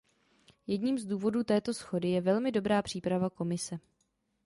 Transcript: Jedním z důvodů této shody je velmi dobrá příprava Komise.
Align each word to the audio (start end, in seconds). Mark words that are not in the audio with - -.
Jedním 0.67 0.99
z 0.99 1.05
důvodů 1.05 1.43
této 1.43 1.73
shody 1.73 2.07
je 2.09 2.21
velmi 2.21 2.51
dobrá 2.51 2.81
příprava 2.81 3.29
Komise. 3.29 3.79